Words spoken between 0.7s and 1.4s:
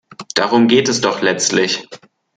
es doch